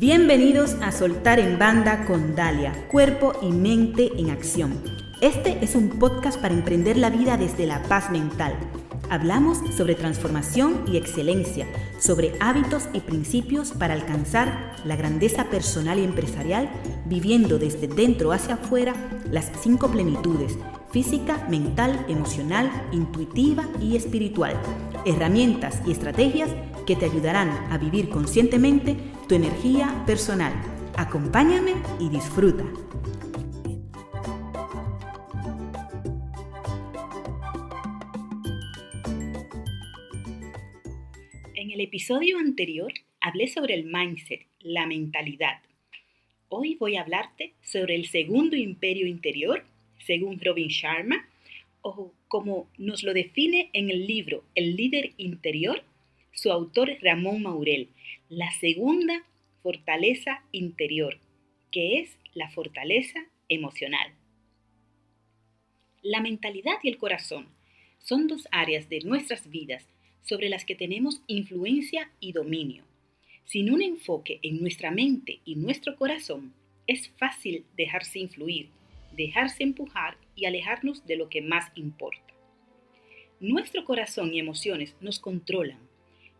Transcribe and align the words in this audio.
Bienvenidos 0.00 0.76
a 0.80 0.92
Soltar 0.92 1.40
en 1.40 1.58
Banda 1.58 2.04
con 2.04 2.36
Dalia, 2.36 2.86
Cuerpo 2.86 3.32
y 3.42 3.50
Mente 3.50 4.12
en 4.16 4.30
Acción. 4.30 4.80
Este 5.20 5.58
es 5.60 5.74
un 5.74 5.88
podcast 5.88 6.40
para 6.40 6.54
emprender 6.54 6.96
la 6.96 7.10
vida 7.10 7.36
desde 7.36 7.66
la 7.66 7.82
paz 7.82 8.08
mental. 8.12 8.54
Hablamos 9.10 9.58
sobre 9.76 9.96
transformación 9.96 10.84
y 10.86 10.98
excelencia, 10.98 11.66
sobre 11.98 12.34
hábitos 12.38 12.88
y 12.92 13.00
principios 13.00 13.72
para 13.72 13.94
alcanzar 13.94 14.76
la 14.84 14.94
grandeza 14.94 15.46
personal 15.46 15.98
y 15.98 16.04
empresarial, 16.04 16.70
viviendo 17.06 17.58
desde 17.58 17.88
dentro 17.88 18.30
hacia 18.30 18.54
afuera 18.54 18.94
las 19.32 19.50
cinco 19.60 19.90
plenitudes, 19.90 20.56
física, 20.92 21.44
mental, 21.50 22.06
emocional, 22.08 22.70
intuitiva 22.92 23.64
y 23.80 23.96
espiritual. 23.96 24.54
Herramientas 25.04 25.82
y 25.84 25.90
estrategias 25.90 26.50
que 26.86 26.94
te 26.94 27.06
ayudarán 27.06 27.50
a 27.72 27.78
vivir 27.78 28.10
conscientemente 28.10 28.96
tu 29.28 29.34
energía 29.34 30.02
personal. 30.06 30.54
Acompáñame 30.96 31.74
y 32.00 32.08
disfruta. 32.08 32.64
En 41.54 41.70
el 41.70 41.80
episodio 41.82 42.38
anterior 42.38 42.90
hablé 43.20 43.48
sobre 43.48 43.74
el 43.74 43.84
mindset, 43.84 44.46
la 44.60 44.86
mentalidad. 44.86 45.60
Hoy 46.48 46.76
voy 46.76 46.96
a 46.96 47.02
hablarte 47.02 47.52
sobre 47.62 47.96
el 47.96 48.06
segundo 48.06 48.56
imperio 48.56 49.06
interior, 49.06 49.62
según 50.06 50.40
Robin 50.40 50.68
Sharma, 50.68 51.28
o 51.82 52.12
como 52.28 52.68
nos 52.78 53.02
lo 53.02 53.12
define 53.12 53.68
en 53.74 53.90
el 53.90 54.06
libro 54.06 54.42
El 54.54 54.74
líder 54.74 55.12
interior 55.18 55.82
su 56.32 56.52
autor 56.52 56.96
Ramón 57.00 57.42
Maurel, 57.42 57.88
la 58.28 58.50
segunda 58.52 59.24
fortaleza 59.62 60.42
interior, 60.52 61.18
que 61.70 62.00
es 62.00 62.16
la 62.34 62.50
fortaleza 62.50 63.20
emocional. 63.48 64.12
La 66.02 66.20
mentalidad 66.20 66.76
y 66.82 66.88
el 66.88 66.98
corazón 66.98 67.48
son 67.98 68.28
dos 68.28 68.46
áreas 68.50 68.88
de 68.88 69.00
nuestras 69.00 69.50
vidas 69.50 69.86
sobre 70.22 70.48
las 70.48 70.64
que 70.64 70.74
tenemos 70.74 71.22
influencia 71.26 72.10
y 72.20 72.32
dominio. 72.32 72.84
Sin 73.44 73.72
un 73.72 73.82
enfoque 73.82 74.38
en 74.42 74.60
nuestra 74.60 74.90
mente 74.90 75.40
y 75.44 75.56
nuestro 75.56 75.96
corazón, 75.96 76.52
es 76.86 77.08
fácil 77.18 77.64
dejarse 77.76 78.18
influir, 78.18 78.68
dejarse 79.12 79.62
empujar 79.62 80.16
y 80.34 80.46
alejarnos 80.46 81.06
de 81.06 81.16
lo 81.16 81.28
que 81.28 81.42
más 81.42 81.70
importa. 81.74 82.34
Nuestro 83.40 83.84
corazón 83.84 84.34
y 84.34 84.38
emociones 84.38 84.94
nos 85.00 85.18
controlan 85.18 85.87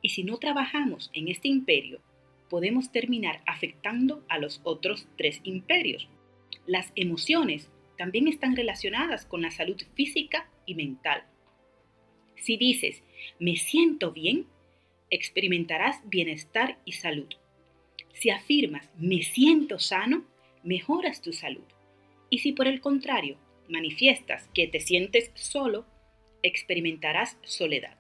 y 0.03 0.11
si 0.11 0.25
no 0.25 0.39
trabajamos 0.39 1.11
en 1.13 1.29
este 1.29 1.49
imperio, 1.49 2.01
podemos 2.49 2.91
terminar 2.93 3.43
afectando 3.47 4.25
a 4.29 4.39
los 4.39 4.61
otros 4.65 5.07
tres 5.17 5.41
imperios. 5.45 6.09
Las 6.67 6.93
emociones 6.97 7.71
también 7.97 8.29
están 8.29 8.57
relacionadas 8.57 9.27
con 9.27 9.43
la 9.43 9.51
salud 9.51 9.81
física 9.95 10.49
y 10.67 10.75
mental. 10.75 11.25
Si 12.37 12.57
dices, 12.57 13.03
me 13.39 13.57
siento 13.57 14.13
bien, 14.13 14.47
experimentarás 15.11 16.01
bienestar 16.09 16.79
y 16.85 16.93
salud. 16.93 17.29
Si 18.13 18.31
afirmas, 18.31 18.91
me 18.99 19.23
siento 19.23 19.79
sano, 19.79 20.25
mejoras 20.63 21.21
tu 21.21 21.33
salud. 21.33 21.65
Y 22.31 22.39
si 22.39 22.53
por 22.53 22.69
el 22.69 22.81
contrario 22.81 23.37
manifiestas 23.69 24.49
que 24.55 24.67
te 24.67 24.81
sientes 24.81 25.31
solo, 25.35 25.87
experimentarás 26.43 27.39
soledad. 27.43 27.98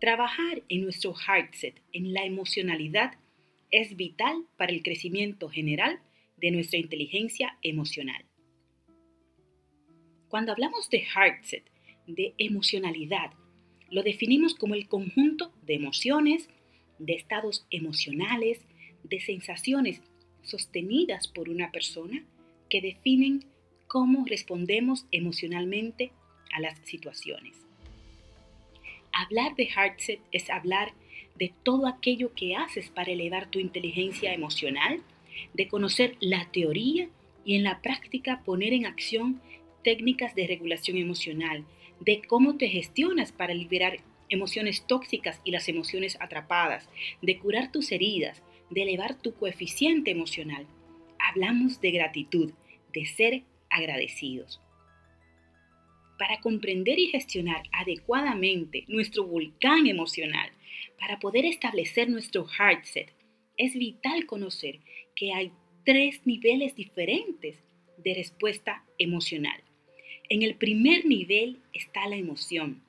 Trabajar 0.00 0.62
en 0.68 0.82
nuestro 0.82 1.12
heartset, 1.12 1.82
en 1.92 2.12
la 2.12 2.24
emocionalidad, 2.24 3.14
es 3.72 3.96
vital 3.96 4.46
para 4.56 4.72
el 4.72 4.84
crecimiento 4.84 5.48
general 5.48 6.00
de 6.36 6.52
nuestra 6.52 6.78
inteligencia 6.78 7.58
emocional. 7.62 8.24
Cuando 10.28 10.52
hablamos 10.52 10.88
de 10.90 10.98
heartset, 11.04 11.64
de 12.06 12.32
emocionalidad, 12.38 13.32
lo 13.90 14.04
definimos 14.04 14.54
como 14.54 14.74
el 14.74 14.86
conjunto 14.86 15.52
de 15.62 15.74
emociones, 15.74 16.48
de 17.00 17.14
estados 17.14 17.66
emocionales, 17.70 18.60
de 19.02 19.20
sensaciones 19.20 20.00
sostenidas 20.42 21.26
por 21.26 21.48
una 21.48 21.72
persona 21.72 22.24
que 22.70 22.80
definen 22.80 23.44
cómo 23.88 24.24
respondemos 24.26 25.06
emocionalmente 25.10 26.12
a 26.52 26.60
las 26.60 26.78
situaciones. 26.84 27.67
Hablar 29.20 29.56
de 29.56 29.64
Heartset 29.64 30.20
es 30.30 30.48
hablar 30.48 30.92
de 31.34 31.52
todo 31.64 31.88
aquello 31.88 32.32
que 32.34 32.54
haces 32.54 32.88
para 32.88 33.10
elevar 33.10 33.50
tu 33.50 33.58
inteligencia 33.58 34.32
emocional, 34.32 35.02
de 35.54 35.66
conocer 35.66 36.14
la 36.20 36.48
teoría 36.52 37.08
y 37.44 37.56
en 37.56 37.64
la 37.64 37.82
práctica 37.82 38.42
poner 38.44 38.72
en 38.72 38.86
acción 38.86 39.42
técnicas 39.82 40.36
de 40.36 40.46
regulación 40.46 40.98
emocional, 40.98 41.64
de 41.98 42.22
cómo 42.22 42.58
te 42.58 42.68
gestionas 42.68 43.32
para 43.32 43.54
liberar 43.54 43.98
emociones 44.28 44.86
tóxicas 44.86 45.40
y 45.42 45.50
las 45.50 45.68
emociones 45.68 46.16
atrapadas, 46.20 46.88
de 47.20 47.38
curar 47.38 47.72
tus 47.72 47.90
heridas, 47.90 48.44
de 48.70 48.82
elevar 48.82 49.20
tu 49.20 49.34
coeficiente 49.34 50.12
emocional. 50.12 50.64
Hablamos 51.18 51.80
de 51.80 51.90
gratitud, 51.90 52.52
de 52.92 53.06
ser 53.06 53.42
agradecidos 53.68 54.60
para 56.18 56.40
comprender 56.40 56.98
y 56.98 57.06
gestionar 57.06 57.62
adecuadamente 57.72 58.84
nuestro 58.88 59.24
volcán 59.24 59.86
emocional, 59.86 60.50
para 60.98 61.18
poder 61.20 61.44
establecer 61.44 62.10
nuestro 62.10 62.46
heart 62.46 62.84
set, 62.84 63.12
es 63.56 63.74
vital 63.74 64.26
conocer 64.26 64.80
que 65.14 65.32
hay 65.32 65.52
tres 65.84 66.20
niveles 66.24 66.74
diferentes 66.74 67.56
de 67.96 68.14
respuesta 68.14 68.84
emocional. 68.98 69.62
En 70.28 70.42
el 70.42 70.56
primer 70.56 71.06
nivel 71.06 71.58
está 71.72 72.06
la 72.08 72.16
emoción, 72.16 72.82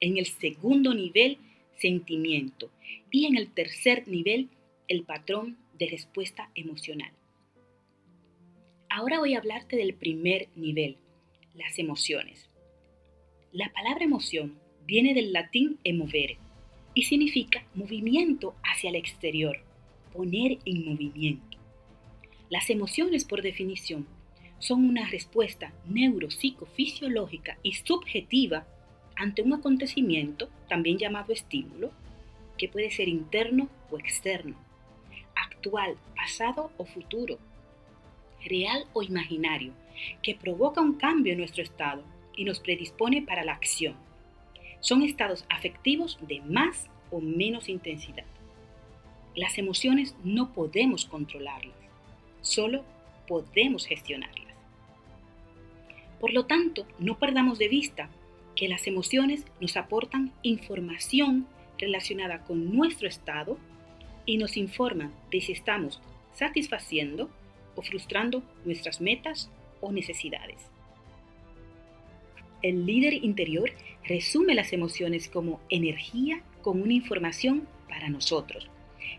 en 0.00 0.16
el 0.16 0.26
segundo 0.26 0.94
nivel 0.94 1.38
sentimiento 1.76 2.70
y 3.10 3.26
en 3.26 3.36
el 3.36 3.52
tercer 3.52 4.08
nivel 4.08 4.48
el 4.88 5.02
patrón 5.02 5.58
de 5.78 5.88
respuesta 5.88 6.50
emocional. 6.54 7.12
Ahora 8.88 9.18
voy 9.18 9.34
a 9.34 9.38
hablarte 9.38 9.76
del 9.76 9.94
primer 9.94 10.48
nivel, 10.56 10.96
las 11.54 11.78
emociones. 11.78 12.48
La 13.56 13.72
palabra 13.72 14.04
emoción 14.04 14.58
viene 14.86 15.14
del 15.14 15.32
latín 15.32 15.78
emovere 15.82 16.36
y 16.92 17.04
significa 17.04 17.64
movimiento 17.74 18.54
hacia 18.62 18.90
el 18.90 18.96
exterior, 18.96 19.56
poner 20.12 20.58
en 20.66 20.84
movimiento. 20.84 21.56
Las 22.50 22.68
emociones, 22.68 23.24
por 23.24 23.40
definición, 23.40 24.06
son 24.58 24.84
una 24.84 25.08
respuesta 25.08 25.72
neuropsicofisiológica 25.86 27.56
y 27.62 27.72
subjetiva 27.72 28.66
ante 29.16 29.40
un 29.40 29.54
acontecimiento, 29.54 30.50
también 30.68 30.98
llamado 30.98 31.32
estímulo, 31.32 31.92
que 32.58 32.68
puede 32.68 32.90
ser 32.90 33.08
interno 33.08 33.70
o 33.90 33.98
externo, 33.98 34.54
actual, 35.34 35.96
pasado 36.14 36.72
o 36.76 36.84
futuro, 36.84 37.38
real 38.44 38.84
o 38.92 39.02
imaginario, 39.02 39.72
que 40.22 40.34
provoca 40.34 40.82
un 40.82 40.96
cambio 40.96 41.32
en 41.32 41.38
nuestro 41.38 41.62
estado 41.62 42.04
y 42.36 42.44
nos 42.44 42.60
predispone 42.60 43.22
para 43.22 43.44
la 43.44 43.52
acción. 43.52 43.96
Son 44.80 45.02
estados 45.02 45.44
afectivos 45.48 46.18
de 46.20 46.40
más 46.42 46.88
o 47.10 47.20
menos 47.20 47.68
intensidad. 47.68 48.24
Las 49.34 49.58
emociones 49.58 50.14
no 50.22 50.52
podemos 50.52 51.06
controlarlas, 51.06 51.74
solo 52.40 52.84
podemos 53.26 53.86
gestionarlas. 53.86 54.54
Por 56.20 56.32
lo 56.32 56.46
tanto, 56.46 56.86
no 56.98 57.18
perdamos 57.18 57.58
de 57.58 57.68
vista 57.68 58.08
que 58.54 58.68
las 58.68 58.86
emociones 58.86 59.44
nos 59.60 59.76
aportan 59.76 60.32
información 60.42 61.46
relacionada 61.78 62.44
con 62.44 62.74
nuestro 62.74 63.06
estado 63.06 63.58
y 64.24 64.38
nos 64.38 64.56
informan 64.56 65.12
de 65.30 65.40
si 65.40 65.52
estamos 65.52 66.00
satisfaciendo 66.32 67.30
o 67.74 67.82
frustrando 67.82 68.42
nuestras 68.64 69.00
metas 69.00 69.50
o 69.80 69.92
necesidades. 69.92 70.70
El 72.66 72.84
líder 72.84 73.14
interior 73.24 73.70
resume 74.02 74.56
las 74.56 74.72
emociones 74.72 75.28
como 75.28 75.60
energía 75.70 76.42
con 76.62 76.82
una 76.82 76.94
información 76.94 77.68
para 77.88 78.08
nosotros. 78.08 78.68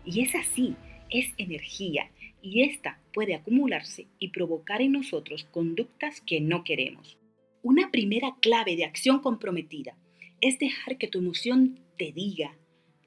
Y 0.04 0.20
es 0.20 0.34
así, 0.34 0.76
es 1.08 1.32
energía, 1.38 2.10
y 2.42 2.64
esta 2.64 3.00
puede 3.14 3.34
acumularse 3.34 4.06
y 4.18 4.28
provocar 4.32 4.82
en 4.82 4.92
nosotros 4.92 5.44
conductas 5.50 6.20
que 6.20 6.42
no 6.42 6.62
queremos. 6.62 7.16
Una 7.62 7.90
primera 7.90 8.36
clave 8.42 8.76
de 8.76 8.84
acción 8.84 9.20
comprometida 9.20 9.96
es 10.42 10.58
dejar 10.58 10.98
que 10.98 11.08
tu 11.08 11.20
emoción 11.20 11.80
te 11.96 12.12
diga, 12.12 12.54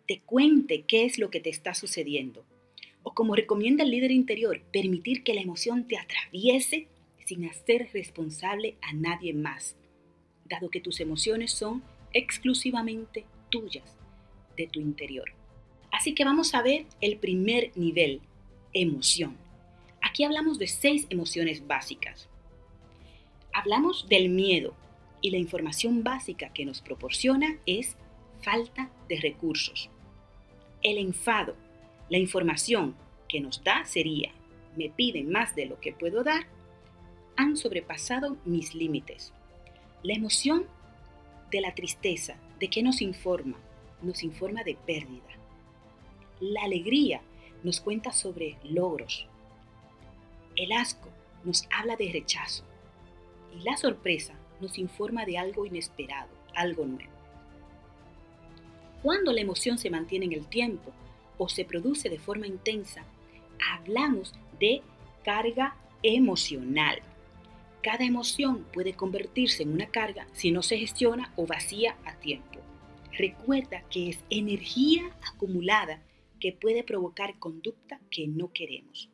te 0.08 0.22
cuente 0.22 0.86
qué 0.88 1.06
es 1.06 1.20
lo 1.20 1.30
que 1.30 1.40
te 1.40 1.52
está 1.52 1.76
sucediendo. 1.76 2.48
O 3.04 3.14
como 3.14 3.36
recomienda 3.36 3.84
el 3.84 3.92
líder 3.92 4.10
interior, 4.10 4.60
permitir 4.74 5.22
que 5.22 5.36
la 5.36 5.42
emoción 5.42 5.88
te 5.88 6.00
atraviese 6.00 6.88
sin 7.28 7.46
hacer 7.46 7.90
responsable 7.94 8.78
a 8.82 8.94
nadie 8.94 9.36
más 9.36 9.76
dado 10.51 10.69
que 10.69 10.81
tus 10.81 11.00
emociones 11.00 11.51
son 11.51 11.81
exclusivamente 12.13 13.25
tuyas, 13.50 13.98
de 14.57 14.68
tu 14.68 14.81
interior. 14.81 15.31
Así 15.92 16.13
que 16.13 16.25
vamos 16.25 16.53
a 16.53 16.62
ver 16.62 16.86
el 17.00 17.18
primer 17.18 17.71
nivel, 17.75 18.21
emoción. 18.74 19.38
Aquí 20.01 20.24
hablamos 20.24 20.59
de 20.59 20.68
seis 20.68 21.07
emociones 21.09 21.65
básicas. 21.65 22.27
Hablamos 23.53 24.07
del 24.09 24.30
miedo 24.30 24.75
y 25.21 25.31
la 25.31 25.38
información 25.38 26.03
básica 26.03 26.51
que 26.53 26.65
nos 26.65 26.81
proporciona 26.81 27.57
es 27.65 27.95
falta 28.42 28.89
de 29.07 29.19
recursos. 29.19 29.89
El 30.81 30.98
enfado, 30.98 31.56
la 32.09 32.18
información 32.18 32.95
que 33.30 33.39
nos 33.39 33.63
da 33.63 33.86
sería, 33.86 34.31
me 34.75 34.89
piden 34.89 35.31
más 35.31 35.56
de 35.56 35.65
lo 35.65 35.80
que 35.80 35.94
puedo 35.94 36.24
dar, 36.24 36.48
han 37.36 37.56
sobrepasado 37.56 38.38
mis 38.45 38.74
límites. 38.74 39.33
La 40.03 40.15
emoción 40.15 40.65
de 41.51 41.62
la 41.62 41.75
tristeza, 41.75 42.36
¿de 42.59 42.69
qué 42.69 42.81
nos 42.81 43.01
informa? 43.01 43.59
Nos 44.01 44.24
informa 44.24 44.63
de 44.63 44.75
pérdida. 44.75 45.21
La 46.39 46.63
alegría 46.63 47.21
nos 47.63 47.80
cuenta 47.80 48.12
sobre 48.12 48.57
logros. 48.63 49.27
El 50.56 50.71
asco 50.71 51.07
nos 51.44 51.68
habla 51.71 51.98
de 51.98 52.12
rechazo. 52.12 52.63
Y 53.56 53.62
la 53.62 53.77
sorpresa 53.77 54.33
nos 54.59 54.80
informa 54.80 55.24
de 55.25 55.38
algo 55.38 55.68
inesperado, 55.68 56.30
algo 56.56 56.86
nuevo. 56.86 57.12
Cuando 59.03 59.31
la 59.33 59.42
emoción 59.42 59.77
se 59.77 59.92
mantiene 59.92 60.25
en 60.25 60.33
el 60.33 60.48
tiempo 60.48 60.92
o 61.38 61.48
se 61.48 61.63
produce 61.63 62.09
de 62.09 62.18
forma 62.18 62.48
intensa, 62.48 63.06
hablamos 63.71 64.33
de 64.59 64.81
carga 65.24 65.75
emocional. 66.01 67.03
Cada 67.83 68.06
emoción 68.06 68.66
puede 68.72 68.94
convertirse 68.94 69.63
en 69.63 69.74
una 69.74 69.88
carga 69.88 70.28
si 70.33 70.51
no 70.51 70.62
se 70.62 70.78
gestiona 70.78 71.33
o 71.36 71.48
vacía 71.48 71.98
a 72.06 72.16
tiempo. 72.19 72.60
Recuerda 73.18 73.83
que 73.89 74.10
es 74.10 74.19
energía 74.30 75.16
acumulada 75.33 76.01
que 76.39 76.51
puede 76.51 76.83
provocar 76.83 77.39
conducta 77.39 78.00
que 78.12 78.28
no 78.28 78.54
queremos. 78.54 79.10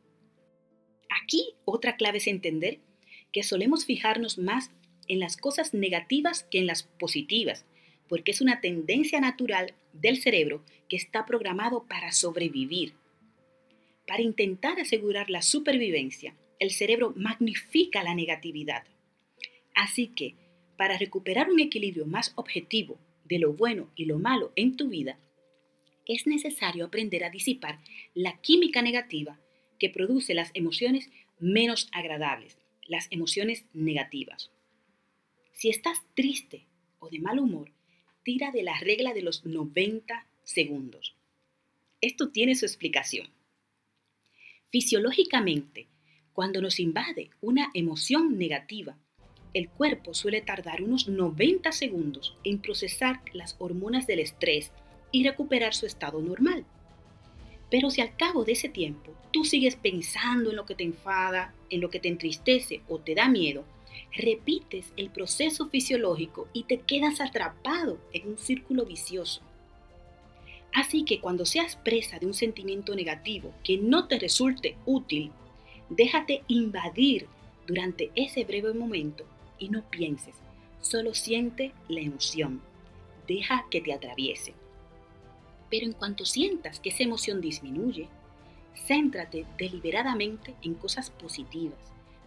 Aquí 1.22 1.54
otra 1.64 1.96
clave 1.96 2.18
es 2.18 2.26
entender 2.26 2.80
que 3.32 3.42
solemos 3.42 3.86
fijarnos 3.86 4.38
más 4.38 4.70
en 5.08 5.20
las 5.20 5.36
cosas 5.36 5.72
negativas 5.72 6.44
que 6.50 6.58
en 6.58 6.66
las 6.66 6.82
positivas, 6.82 7.64
porque 8.08 8.32
es 8.32 8.40
una 8.40 8.60
tendencia 8.60 9.20
natural 9.20 9.74
del 9.92 10.18
cerebro 10.18 10.62
que 10.88 10.96
está 10.96 11.24
programado 11.26 11.84
para 11.86 12.12
sobrevivir. 12.12 12.94
Para 14.06 14.22
intentar 14.22 14.78
asegurar 14.80 15.28
la 15.30 15.42
supervivencia, 15.42 16.34
el 16.58 16.70
cerebro 16.70 17.12
magnifica 17.16 18.02
la 18.02 18.14
negatividad. 18.14 18.84
Así 19.74 20.08
que, 20.08 20.34
para 20.76 20.98
recuperar 20.98 21.50
un 21.50 21.60
equilibrio 21.60 22.06
más 22.06 22.32
objetivo 22.36 22.98
de 23.24 23.38
lo 23.38 23.52
bueno 23.52 23.90
y 23.94 24.06
lo 24.06 24.18
malo 24.18 24.52
en 24.56 24.76
tu 24.76 24.88
vida, 24.88 25.18
es 26.06 26.26
necesario 26.26 26.86
aprender 26.86 27.24
a 27.24 27.30
disipar 27.30 27.78
la 28.14 28.40
química 28.40 28.82
negativa 28.82 29.38
que 29.78 29.90
produce 29.90 30.34
las 30.34 30.50
emociones 30.54 31.10
menos 31.38 31.88
agradables, 31.92 32.56
las 32.86 33.06
emociones 33.10 33.66
negativas. 33.74 34.50
Si 35.52 35.68
estás 35.68 35.98
triste 36.14 36.66
o 36.98 37.10
de 37.10 37.20
mal 37.20 37.38
humor, 37.38 37.72
tira 38.22 38.50
de 38.50 38.62
la 38.62 38.78
regla 38.80 39.12
de 39.12 39.22
los 39.22 39.44
90 39.44 40.26
segundos. 40.44 41.14
Esto 42.00 42.30
tiene 42.30 42.54
su 42.54 42.64
explicación. 42.64 43.28
Fisiológicamente, 44.68 45.88
cuando 46.38 46.60
nos 46.60 46.78
invade 46.78 47.30
una 47.40 47.68
emoción 47.74 48.38
negativa, 48.38 48.96
el 49.54 49.68
cuerpo 49.68 50.14
suele 50.14 50.40
tardar 50.40 50.84
unos 50.84 51.08
90 51.08 51.72
segundos 51.72 52.36
en 52.44 52.60
procesar 52.60 53.22
las 53.32 53.56
hormonas 53.58 54.06
del 54.06 54.20
estrés 54.20 54.70
y 55.10 55.24
recuperar 55.24 55.74
su 55.74 55.84
estado 55.84 56.22
normal. 56.22 56.64
Pero 57.72 57.90
si 57.90 58.02
al 58.02 58.16
cabo 58.16 58.44
de 58.44 58.52
ese 58.52 58.68
tiempo 58.68 59.12
tú 59.32 59.44
sigues 59.44 59.74
pensando 59.74 60.50
en 60.50 60.54
lo 60.54 60.64
que 60.64 60.76
te 60.76 60.84
enfada, 60.84 61.56
en 61.70 61.80
lo 61.80 61.90
que 61.90 61.98
te 61.98 62.06
entristece 62.06 62.82
o 62.86 63.00
te 63.00 63.16
da 63.16 63.28
miedo, 63.28 63.64
repites 64.14 64.92
el 64.96 65.10
proceso 65.10 65.68
fisiológico 65.68 66.46
y 66.52 66.62
te 66.68 66.78
quedas 66.78 67.20
atrapado 67.20 67.98
en 68.12 68.28
un 68.28 68.38
círculo 68.38 68.84
vicioso. 68.86 69.42
Así 70.72 71.04
que 71.04 71.20
cuando 71.20 71.44
seas 71.44 71.74
presa 71.74 72.20
de 72.20 72.26
un 72.26 72.34
sentimiento 72.34 72.94
negativo 72.94 73.52
que 73.64 73.76
no 73.76 74.06
te 74.06 74.20
resulte 74.20 74.76
útil, 74.86 75.32
déjate 75.88 76.42
invadir 76.48 77.26
durante 77.66 78.10
ese 78.14 78.44
breve 78.44 78.72
momento 78.72 79.24
y 79.58 79.68
no 79.68 79.82
pienses, 79.90 80.34
solo 80.80 81.14
siente 81.14 81.72
la 81.88 82.00
emoción. 82.00 82.60
Deja 83.26 83.66
que 83.70 83.80
te 83.80 83.92
atraviese. 83.92 84.54
Pero 85.70 85.84
en 85.84 85.92
cuanto 85.92 86.24
sientas 86.24 86.80
que 86.80 86.88
esa 86.88 87.02
emoción 87.02 87.40
disminuye, 87.40 88.08
céntrate 88.86 89.44
deliberadamente 89.58 90.54
en 90.62 90.74
cosas 90.74 91.10
positivas 91.10 91.78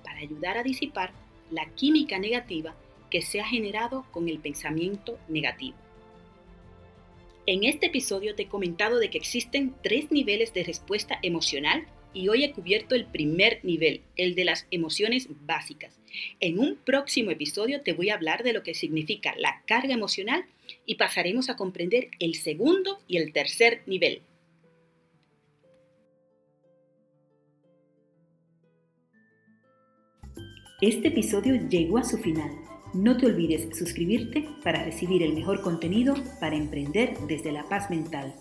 para 0.04 0.20
ayudar 0.20 0.58
a 0.58 0.64
disipar 0.64 1.12
la 1.50 1.66
química 1.72 2.20
negativa 2.20 2.76
que 3.10 3.22
se 3.22 3.42
ha 3.42 3.46
generado 3.46 4.06
con 4.12 4.30
el 4.30 4.40
pensamiento 4.40 5.18
negativo. 5.28 5.76
En 7.48 7.64
este 7.64 7.88
episodio 7.88 8.36
te 8.36 8.44
he 8.44 8.48
comentado 8.48 9.00
de 9.00 9.10
que 9.10 9.18
existen 9.18 9.74
tres 9.82 10.12
niveles 10.12 10.54
de 10.54 10.64
respuesta 10.64 11.18
emocional 11.24 11.88
y 12.14 12.30
hoy 12.30 12.44
he 12.44 12.52
cubierto 12.52 12.96
el 12.96 13.06
primer 13.06 13.60
nivel, 13.64 14.02
el 14.16 14.36
de 14.36 14.46
las 14.46 14.68
emociones 14.72 15.28
básicas. 15.46 16.00
En 16.40 16.60
un 16.60 16.76
próximo 16.76 17.32
episodio 17.32 17.82
te 17.82 17.94
voy 17.94 18.10
a 18.10 18.16
hablar 18.16 18.44
de 18.44 18.54
lo 18.54 18.64
que 18.64 18.74
significa 18.74 19.34
la 19.38 19.64
carga 19.66 19.94
emocional 19.94 20.46
y 20.86 20.96
pasaremos 20.96 21.50
a 21.50 21.56
comprender 21.56 22.10
el 22.20 22.36
segundo 22.36 23.00
y 23.08 23.18
el 23.18 23.34
tercer 23.34 23.82
nivel. 23.86 24.22
Este 30.82 31.10
episodio 31.10 31.68
llegó 31.70 32.00
a 32.00 32.04
su 32.04 32.18
final. 32.18 32.50
No 32.96 33.16
te 33.16 33.28
olvides 33.28 33.78
suscribirte 33.78 34.50
para 34.64 34.84
recibir 34.84 35.22
el 35.22 35.34
mejor 35.34 35.62
contenido 35.62 36.16
para 36.40 36.56
emprender 36.56 37.16
desde 37.28 37.52
la 37.52 37.70
paz 37.70 37.90
mental. 37.92 38.34